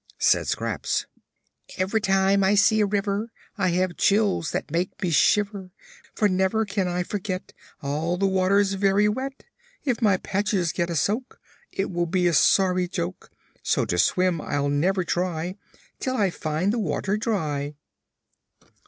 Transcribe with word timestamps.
Said 0.17 0.47
Scraps: 0.47 1.05
"Ev'ry 1.77 2.01
time 2.01 2.43
I 2.43 2.55
see 2.55 2.79
a 2.81 2.87
river, 2.87 3.31
I 3.55 3.67
have 3.67 3.97
chills 3.97 4.49
that 4.49 4.71
make 4.71 4.99
me 4.99 5.11
shiver, 5.11 5.69
For 6.15 6.25
I 6.25 6.29
never 6.29 6.65
can 6.65 7.03
forget 7.03 7.53
All 7.83 8.17
the 8.17 8.25
water's 8.25 8.73
very 8.73 9.07
wet. 9.07 9.43
If 9.85 10.01
my 10.01 10.17
patches 10.17 10.71
get 10.71 10.89
a 10.89 10.95
soak 10.95 11.39
It 11.71 11.91
will 11.91 12.07
be 12.07 12.25
a 12.25 12.33
sorry 12.33 12.87
joke; 12.87 13.29
So 13.61 13.85
to 13.85 13.99
swim 13.99 14.41
I'll 14.41 14.69
never 14.69 15.03
try 15.03 15.55
Till 15.99 16.17
I 16.17 16.31
find 16.31 16.73
the 16.73 16.79
water 16.79 17.15
dry." 17.15 17.75